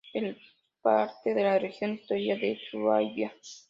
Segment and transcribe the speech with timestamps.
[0.15, 0.35] Es
[0.81, 3.31] parte de la región histórica de Suabia.